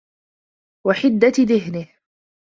[0.87, 1.87] وَحِدَّةِ ذِهْنِهِ